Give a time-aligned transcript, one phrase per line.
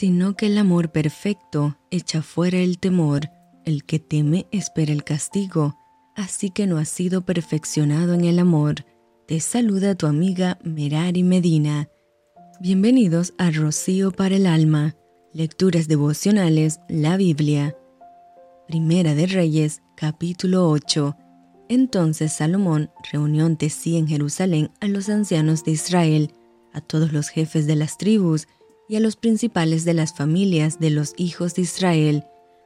[0.00, 3.28] sino que el amor perfecto echa fuera el temor,
[3.66, 5.76] el que teme espera el castigo,
[6.16, 8.86] así que no has sido perfeccionado en el amor.
[9.28, 11.90] Te saluda tu amiga Merari Medina.
[12.60, 14.96] Bienvenidos a Rocío para el Alma,
[15.34, 17.76] Lecturas Devocionales, la Biblia.
[18.68, 21.14] Primera de Reyes, capítulo 8.
[21.68, 26.32] Entonces Salomón reunió ante sí en Jerusalén a los ancianos de Israel,
[26.72, 28.46] a todos los jefes de las tribus
[28.90, 32.24] y a los principales de las familias de los hijos de Israel,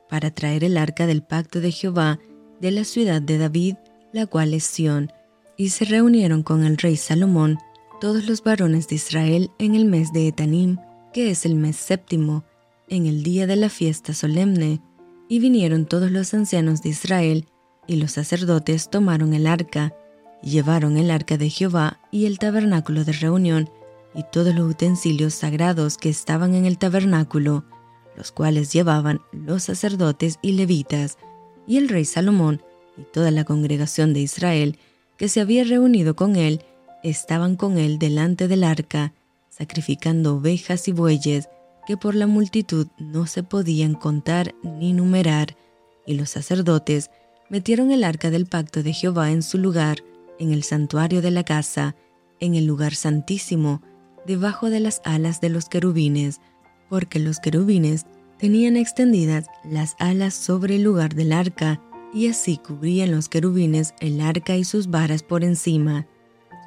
[0.08, 2.18] para traer el arca del pacto de Jehová
[2.62, 3.74] de la ciudad de David,
[4.10, 5.12] la cual es Sión.
[5.58, 7.58] Y se reunieron con el rey Salomón
[8.00, 10.78] todos los varones de Israel en el mes de Etanim,
[11.12, 12.42] que es el mes séptimo,
[12.88, 14.80] en el día de la fiesta solemne.
[15.28, 17.44] Y vinieron todos los ancianos de Israel,
[17.86, 19.94] y los sacerdotes tomaron el arca,
[20.42, 23.68] y llevaron el arca de Jehová y el tabernáculo de reunión,
[24.14, 27.64] y todos los utensilios sagrados que estaban en el tabernáculo,
[28.16, 31.18] los cuales llevaban los sacerdotes y levitas,
[31.66, 32.62] y el rey Salomón
[32.96, 34.78] y toda la congregación de Israel
[35.16, 36.62] que se había reunido con él,
[37.02, 39.12] estaban con él delante del arca,
[39.48, 41.48] sacrificando ovejas y bueyes
[41.86, 45.56] que por la multitud no se podían contar ni numerar,
[46.06, 47.10] y los sacerdotes
[47.48, 49.98] metieron el arca del pacto de Jehová en su lugar,
[50.38, 51.94] en el santuario de la casa,
[52.40, 53.82] en el lugar santísimo,
[54.26, 56.40] debajo de las alas de los querubines,
[56.88, 58.06] porque los querubines
[58.38, 61.80] tenían extendidas las alas sobre el lugar del arca,
[62.12, 66.06] y así cubrían los querubines el arca y sus varas por encima.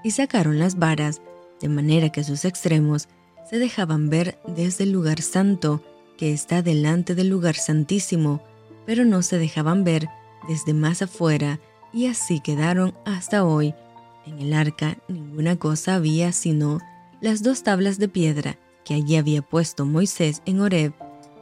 [0.03, 1.22] Y sacaron las varas,
[1.61, 3.08] de manera que sus extremos
[3.50, 5.81] se dejaban ver desde el lugar santo,
[6.17, 8.41] que está delante del lugar santísimo,
[8.85, 10.09] pero no se dejaban ver
[10.47, 11.59] desde más afuera,
[11.94, 13.73] y así quedaron hasta hoy.
[14.25, 16.80] En el arca ninguna cosa había sino
[17.22, 20.94] las dos tablas de piedra que allí había puesto Moisés en Horeb,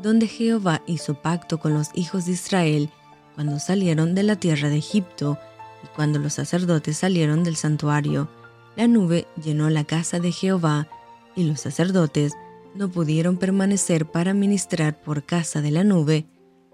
[0.01, 2.89] donde Jehová hizo pacto con los hijos de Israel
[3.35, 5.37] cuando salieron de la tierra de Egipto
[5.83, 8.29] y cuando los sacerdotes salieron del santuario.
[8.75, 10.87] La nube llenó la casa de Jehová
[11.35, 12.33] y los sacerdotes
[12.73, 16.25] no pudieron permanecer para ministrar por casa de la nube,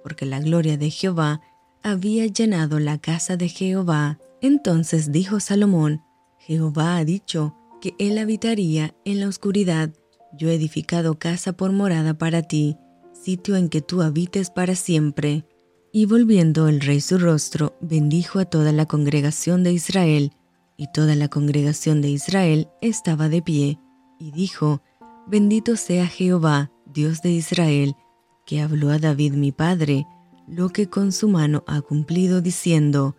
[0.03, 1.41] porque la gloria de Jehová
[1.83, 4.19] había llenado la casa de Jehová.
[4.41, 6.01] Entonces dijo Salomón,
[6.39, 9.91] Jehová ha dicho, que Él habitaría en la oscuridad,
[10.37, 12.77] yo he edificado casa por morada para ti,
[13.11, 15.45] sitio en que tú habites para siempre.
[15.91, 20.31] Y volviendo el rey su rostro, bendijo a toda la congregación de Israel,
[20.77, 23.79] y toda la congregación de Israel estaba de pie,
[24.19, 24.81] y dijo,
[25.27, 27.95] Bendito sea Jehová, Dios de Israel,
[28.45, 30.05] que habló a David mi padre,
[30.47, 33.15] lo que con su mano ha cumplido diciendo,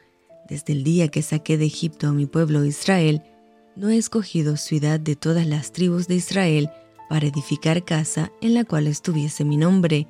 [0.48, 3.22] Desde el día que saqué de Egipto a mi pueblo Israel,
[3.76, 6.70] no he escogido ciudad de todas las tribus de Israel
[7.08, 10.08] para edificar casa en la cual estuviese mi nombre,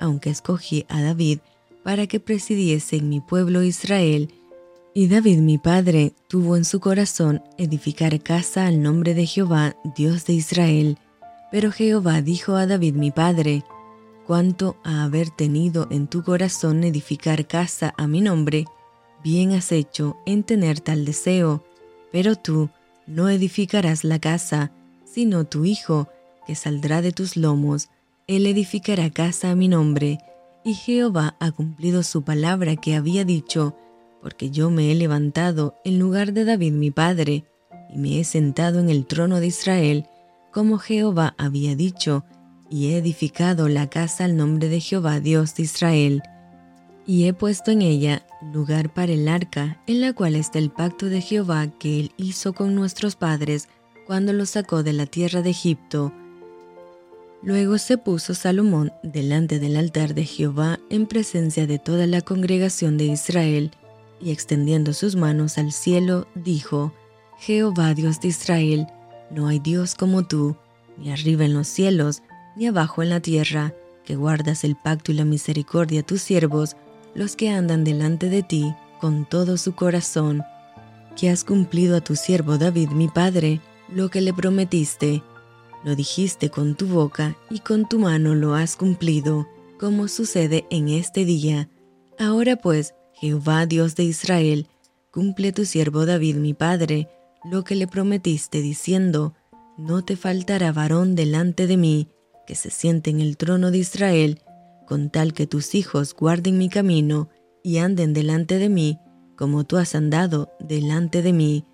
[0.00, 1.38] aunque escogí a David
[1.82, 4.32] para que presidiese en mi pueblo Israel.
[4.94, 10.26] Y David mi padre tuvo en su corazón edificar casa al nombre de Jehová, Dios
[10.26, 10.98] de Israel.
[11.50, 13.64] Pero Jehová dijo a David mi padre,
[14.26, 18.66] cuanto a haber tenido en tu corazón edificar casa a mi nombre,
[19.22, 21.64] bien has hecho en tener tal deseo,
[22.10, 22.70] pero tú
[23.06, 24.72] no edificarás la casa,
[25.04, 26.08] sino tu hijo,
[26.46, 27.88] que saldrá de tus lomos,
[28.26, 30.18] él edificará casa a mi nombre,
[30.64, 33.76] y Jehová ha cumplido su palabra que había dicho,
[34.20, 37.44] porque yo me he levantado en lugar de David mi padre,
[37.92, 40.06] y me he sentado en el trono de Israel,
[40.52, 42.24] como Jehová había dicho,
[42.70, 46.22] y he edificado la casa al nombre de Jehová Dios de Israel.
[47.06, 51.06] Y he puesto en ella lugar para el arca, en la cual está el pacto
[51.06, 53.68] de Jehová que él hizo con nuestros padres
[54.06, 56.12] cuando los sacó de la tierra de Egipto.
[57.42, 62.96] Luego se puso Salomón delante del altar de Jehová en presencia de toda la congregación
[62.96, 63.72] de Israel,
[64.20, 66.92] y extendiendo sus manos al cielo, dijo,
[67.38, 68.86] Jehová Dios de Israel,
[69.30, 70.56] no hay Dios como tú,
[70.96, 72.22] ni arriba en los cielos,
[72.54, 73.74] ni abajo en la tierra,
[74.04, 76.76] que guardas el pacto y la misericordia a tus siervos,
[77.14, 80.44] los que andan delante de ti con todo su corazón,
[81.16, 85.22] que has cumplido a tu siervo David mi padre lo que le prometiste.
[85.84, 89.48] Lo dijiste con tu boca y con tu mano lo has cumplido,
[89.78, 91.68] como sucede en este día.
[92.18, 94.68] Ahora pues, Jehová Dios de Israel,
[95.10, 97.08] cumple a tu siervo David mi padre
[97.44, 99.34] lo que le prometiste diciendo,
[99.76, 102.08] no te faltará varón delante de mí,
[102.46, 104.40] que se siente en el trono de Israel,
[104.92, 107.30] con tal que tus hijos guarden mi camino
[107.62, 108.98] y anden delante de mí,
[109.38, 111.64] como tú has andado delante de mí.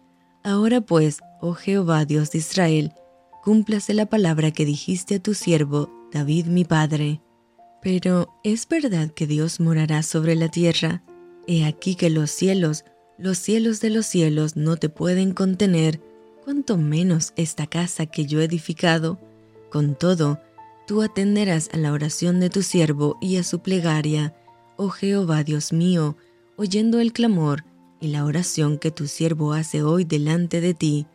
[0.45, 2.93] Ahora pues, oh Jehová Dios de Israel,
[3.43, 7.21] cúmplase la palabra que dijiste a tu siervo David mi padre.
[7.83, 11.03] Pero ¿es verdad que Dios morará sobre la tierra?
[11.49, 12.85] He aquí que los cielos,
[13.19, 16.01] los cielos de los cielos no te pueden contener,
[16.45, 19.19] cuanto menos esta casa que yo he edificado.
[19.71, 20.39] Con todo,
[20.89, 24.35] tú atenderás a la oración de tu siervo y a su plegaria,
[24.79, 26.17] oh Jehová Dios mío,
[26.57, 27.67] oyendo el clamor
[28.01, 31.07] y la oración que tu siervo hace hoy delante de ti,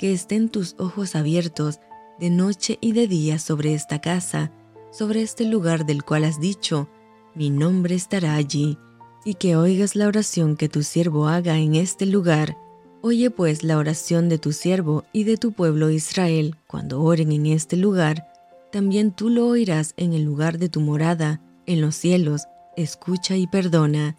[0.00, 1.78] que estén tus ojos abiertos
[2.18, 4.50] de noche y de día sobre esta casa,
[4.90, 6.88] sobre este lugar del cual has dicho,
[7.36, 8.78] mi nombre estará allí,
[9.24, 12.58] y que oigas la oración que tu siervo haga en este lugar.
[13.00, 17.46] Oye pues la oración de tu siervo y de tu pueblo Israel cuando oren en
[17.46, 18.33] este lugar,
[18.74, 23.46] también tú lo oirás en el lugar de tu morada, en los cielos, escucha y
[23.46, 24.16] perdona.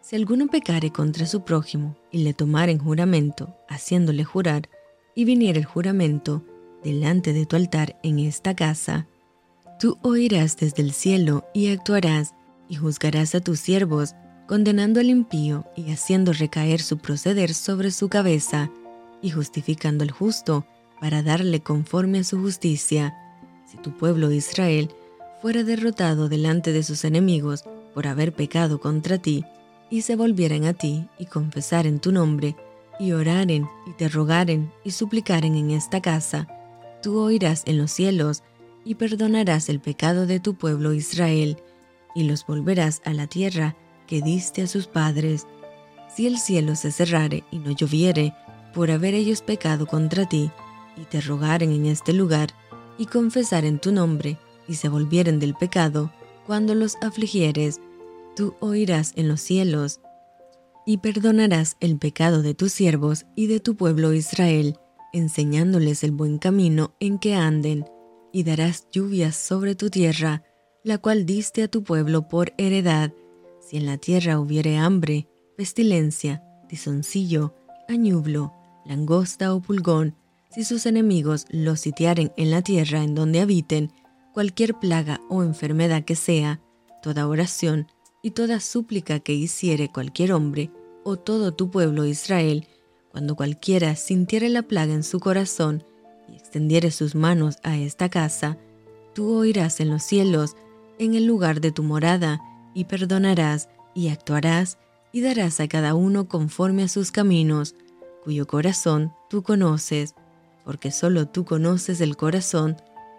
[0.00, 4.70] Si alguno pecare contra su prójimo y le tomare en juramento, haciéndole jurar,
[5.14, 6.42] y viniera el juramento
[6.82, 9.06] delante de tu altar en esta casa,
[9.78, 12.34] tú oirás desde el cielo y actuarás
[12.70, 14.14] y juzgarás a tus siervos,
[14.48, 18.70] condenando al impío y haciendo recaer su proceder sobre su cabeza,
[19.20, 20.64] y justificando al justo
[21.02, 23.14] para darle conforme a su justicia.
[23.70, 24.90] Si tu pueblo Israel
[25.40, 27.64] fuera derrotado delante de sus enemigos
[27.94, 29.44] por haber pecado contra ti,
[29.90, 32.56] y se volvieren a ti y confesaren tu nombre,
[32.98, 36.48] y oraren y te rogaren y suplicaren en esta casa,
[37.02, 38.42] tú oirás en los cielos
[38.84, 41.56] y perdonarás el pecado de tu pueblo Israel,
[42.14, 43.76] y los volverás a la tierra
[44.08, 45.46] que diste a sus padres.
[46.12, 48.34] Si el cielo se cerrare y no lloviere,
[48.74, 50.50] por haber ellos pecado contra ti,
[50.96, 52.50] y te rogaren en este lugar,
[53.00, 54.36] y confesaren tu nombre,
[54.68, 56.12] y se volvieren del pecado,
[56.46, 57.80] cuando los afligieres,
[58.36, 60.00] tú oirás en los cielos,
[60.84, 64.76] y perdonarás el pecado de tus siervos y de tu pueblo Israel,
[65.14, 67.86] enseñándoles el buen camino en que anden,
[68.34, 70.42] y darás lluvias sobre tu tierra,
[70.84, 73.14] la cual diste a tu pueblo por heredad.
[73.66, 75.26] Si en la tierra hubiere hambre,
[75.56, 77.54] pestilencia, tizoncillo,
[77.88, 78.52] añublo,
[78.84, 80.16] langosta o pulgón,
[80.50, 83.92] si sus enemigos los sitiaren en la tierra en donde habiten,
[84.32, 86.60] cualquier plaga o enfermedad que sea,
[87.02, 87.86] toda oración
[88.22, 90.70] y toda súplica que hiciere cualquier hombre
[91.04, 92.66] o todo tu pueblo Israel,
[93.10, 95.84] cuando cualquiera sintiere la plaga en su corazón
[96.28, 98.58] y extendiere sus manos a esta casa,
[99.14, 100.56] tú oirás en los cielos,
[100.98, 102.40] en el lugar de tu morada,
[102.74, 104.78] y perdonarás y actuarás
[105.12, 107.74] y darás a cada uno conforme a sus caminos,
[108.22, 110.14] cuyo corazón tú conoces,
[110.64, 112.76] porque solo tú conoces el corazón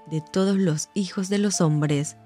[0.10, 2.18] de todos los hijos de los hombres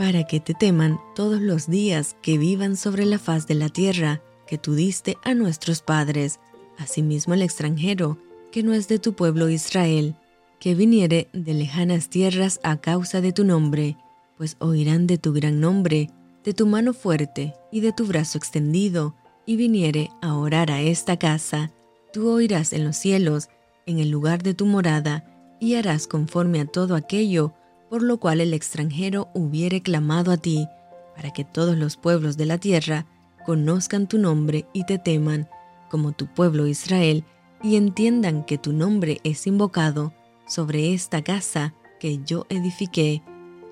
[0.00, 4.22] para que te teman todos los días que vivan sobre la faz de la tierra
[4.46, 6.40] que tú diste a nuestros padres,
[6.78, 8.16] asimismo el extranjero,
[8.50, 10.16] que no es de tu pueblo Israel,
[10.58, 13.96] que viniere de lejanas tierras a causa de tu nombre,
[14.38, 16.08] pues oirán de tu gran nombre,
[16.44, 21.18] de tu mano fuerte y de tu brazo extendido, y viniere a orar a esta
[21.18, 21.70] casa,
[22.12, 23.50] tú oirás en los cielos,
[23.86, 25.24] en el lugar de tu morada,
[25.60, 27.54] y harás conforme a todo aquello
[27.90, 30.68] por lo cual el extranjero hubiere clamado a ti,
[31.16, 33.04] para que todos los pueblos de la tierra
[33.44, 35.48] conozcan tu nombre y te teman,
[35.90, 37.24] como tu pueblo Israel,
[37.62, 40.14] y entiendan que tu nombre es invocado
[40.46, 43.22] sobre esta casa que yo edifiqué.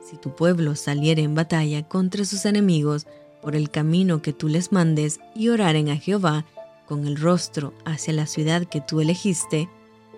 [0.03, 3.07] Si tu pueblo saliere en batalla contra sus enemigos
[3.41, 6.45] por el camino que tú les mandes y oraren a Jehová
[6.87, 9.69] con el rostro hacia la ciudad que tú elegiste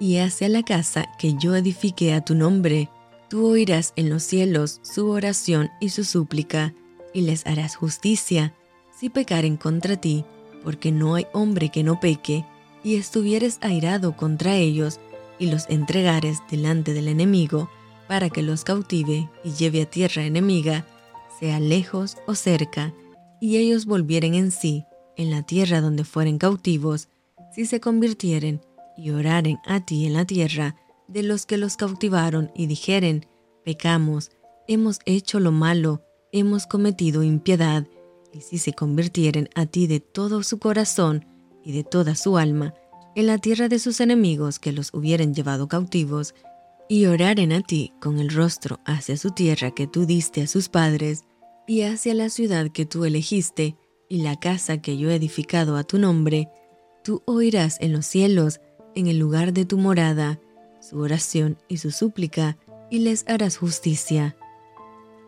[0.01, 2.89] y hacia la casa que yo edifiqué a tu nombre,
[3.31, 6.75] Tú oirás en los cielos su oración y su súplica,
[7.15, 8.57] y les harás justicia
[8.91, 10.25] si pecaren contra ti,
[10.65, 12.45] porque no hay hombre que no peque,
[12.83, 14.99] y estuvieres airado contra ellos,
[15.39, 17.71] y los entregares delante del enemigo,
[18.09, 20.85] para que los cautive y lleve a tierra enemiga,
[21.39, 22.93] sea lejos o cerca,
[23.41, 27.09] y ellos volvieren en sí, en la tierra donde fueren cautivos,
[27.55, 28.61] si se convirtieren
[28.97, 30.77] y oraren a ti en la tierra,
[31.09, 33.27] de los que los cautivaron y dijeren,
[33.65, 34.31] pecamos,
[34.69, 37.87] hemos hecho lo malo, hemos cometido impiedad,
[38.33, 41.27] y si se convirtieren a ti de todo su corazón
[41.65, 42.75] y de toda su alma,
[43.17, 46.35] en la tierra de sus enemigos que los hubieren llevado cautivos,
[46.89, 50.69] y oraren a ti con el rostro hacia su tierra que tú diste a sus
[50.69, 51.25] padres,
[51.67, 53.77] y hacia la ciudad que tú elegiste,
[54.09, 56.49] y la casa que yo he edificado a tu nombre,
[57.05, 58.61] tú oirás en los cielos,
[58.95, 60.41] en el lugar de tu morada,
[60.81, 62.57] su oración y su súplica,
[62.91, 64.37] y les harás justicia.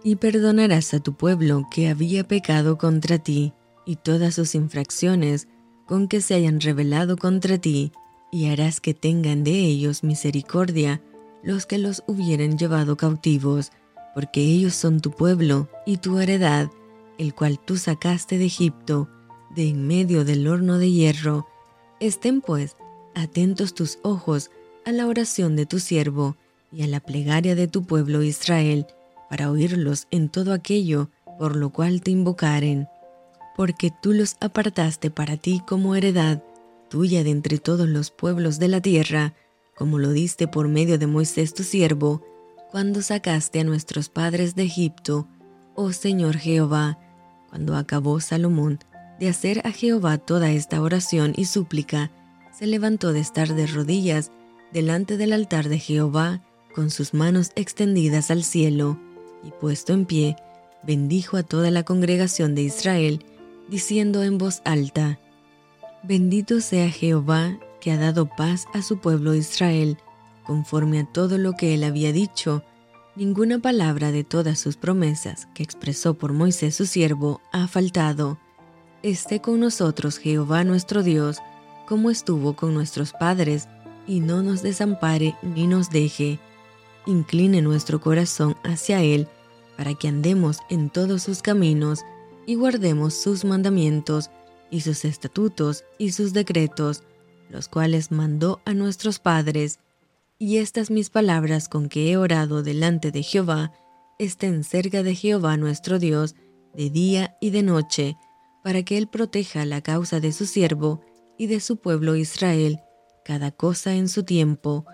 [0.02, 3.52] Y perdonarás a tu pueblo que había pecado contra ti,
[3.86, 5.48] y todas sus infracciones
[5.86, 7.92] con que se hayan rebelado contra ti,
[8.30, 11.02] y harás que tengan de ellos misericordia
[11.42, 13.72] los que los hubieren llevado cautivos,
[14.14, 16.70] porque ellos son tu pueblo y tu heredad,
[17.18, 19.08] el cual tú sacaste de Egipto,
[19.54, 21.46] de en medio del horno de hierro.
[22.00, 22.76] Estén pues
[23.14, 24.50] atentos tus ojos
[24.84, 26.36] a la oración de tu siervo
[26.72, 28.86] y a la plegaria de tu pueblo Israel,
[29.28, 32.88] para oírlos en todo aquello por lo cual te invocaren.
[33.56, 36.42] Porque tú los apartaste para ti como heredad,
[36.88, 39.34] tuya de entre todos los pueblos de la tierra,
[39.76, 42.22] como lo diste por medio de Moisés tu siervo,
[42.70, 45.26] cuando sacaste a nuestros padres de Egipto,
[45.74, 46.98] oh Señor Jehová,
[47.50, 48.78] cuando acabó Salomón
[49.18, 52.10] de hacer a Jehová toda esta oración y súplica,
[52.56, 54.30] se levantó de estar de rodillas
[54.72, 56.42] delante del altar de Jehová,
[56.74, 58.98] con sus manos extendidas al cielo,
[59.44, 60.36] y puesto en pie,
[60.82, 63.24] bendijo a toda la congregación de Israel,
[63.68, 65.18] diciendo en voz alta,
[66.02, 69.98] Bendito sea Jehová, que ha dado paz a su pueblo Israel,
[70.44, 72.64] conforme a todo lo que él había dicho,
[73.14, 78.38] ninguna palabra de todas sus promesas que expresó por Moisés su siervo ha faltado.
[79.02, 81.38] Esté con nosotros Jehová nuestro Dios,
[81.92, 83.68] como estuvo con nuestros padres,
[84.06, 86.38] y no nos desampare ni nos deje.
[87.04, 89.28] Incline nuestro corazón hacia Él,
[89.76, 92.00] para que andemos en todos sus caminos
[92.46, 94.30] y guardemos sus mandamientos
[94.70, 97.02] y sus estatutos y sus decretos,
[97.50, 99.78] los cuales mandó a nuestros padres
[100.38, 103.70] y estas mis palabras con que he orado delante de Jehová
[104.18, 106.36] estén cerca de Jehová nuestro Dios
[106.72, 108.16] de día y de noche,
[108.64, 111.02] para que Él proteja la causa de su siervo
[111.42, 112.78] y de su pueblo Israel,
[113.24, 114.86] cada cosa en su tiempo,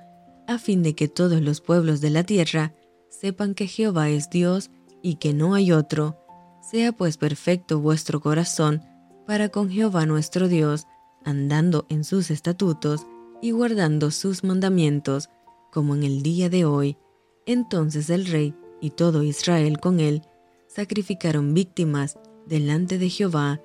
[0.46, 2.72] a fin de que todos los pueblos de la tierra
[3.10, 4.70] sepan que Jehová es Dios
[5.02, 6.16] y que no hay otro.
[6.62, 8.80] Sea pues perfecto vuestro corazón
[9.26, 10.86] para con Jehová nuestro Dios,
[11.22, 13.04] andando en sus estatutos
[13.42, 15.28] y guardando sus mandamientos,
[15.70, 16.96] como en el día de hoy.
[17.44, 20.22] Entonces el rey y todo Israel con él
[20.66, 23.60] sacrificaron víctimas delante de Jehová,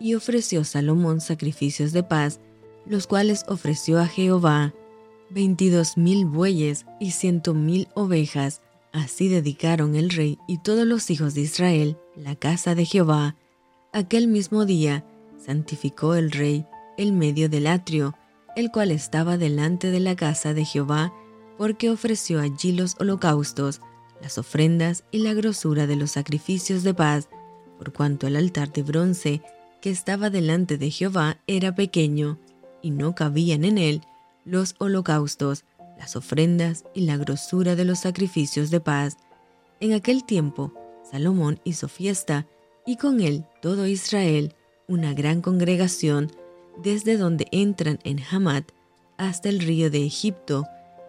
[0.00, 2.40] y ofreció Salomón sacrificios de paz,
[2.86, 4.74] los cuales ofreció a Jehová
[5.30, 8.62] veintidós mil bueyes y ciento mil ovejas.
[8.92, 13.36] Así dedicaron el rey y todos los hijos de Israel la casa de Jehová.
[13.92, 15.04] Aquel mismo día
[15.44, 18.14] santificó el rey el medio del atrio,
[18.56, 21.12] el cual estaba delante de la casa de Jehová,
[21.58, 23.82] porque ofreció allí los holocaustos,
[24.22, 27.28] las ofrendas y la grosura de los sacrificios de paz,
[27.76, 29.42] por cuanto el altar de bronce
[29.86, 32.40] que estaba delante de Jehová era pequeño,
[32.82, 34.02] y no cabían en él
[34.44, 35.64] los holocaustos,
[35.96, 39.16] las ofrendas y la grosura de los sacrificios de paz.
[39.78, 40.72] En aquel tiempo,
[41.08, 42.48] Salomón hizo fiesta,
[42.84, 44.56] y con él todo Israel,
[44.88, 46.32] una gran congregación,
[46.82, 48.64] desde donde entran en Hamad
[49.18, 50.64] hasta el río de Egipto,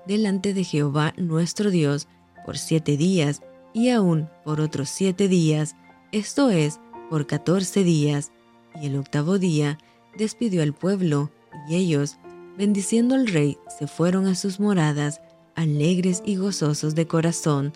[0.05, 2.07] delante de Jehová nuestro Dios
[2.45, 3.41] por siete días
[3.73, 5.75] y aún por otros siete días,
[6.11, 6.79] esto es,
[7.09, 8.31] por catorce días,
[8.81, 9.77] y el octavo día
[10.17, 11.31] despidió al pueblo,
[11.69, 12.17] y ellos,
[12.57, 15.21] bendiciendo al rey, se fueron a sus moradas,
[15.55, 17.73] alegres y gozosos de corazón,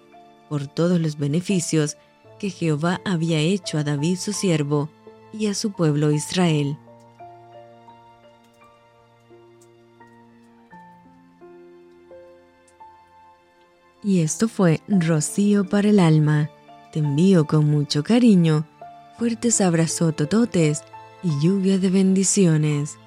[0.50, 1.98] por todos los beneficios
[2.40, 4.90] que Jehová había hecho a David su siervo
[5.34, 6.78] y a su pueblo Israel.
[14.04, 16.50] Y esto fue Rocío para el alma.
[16.92, 18.68] Te envío con mucho cariño,
[19.20, 20.84] fuertes abrazos tototes
[21.24, 22.98] y lluvia de bendiciones.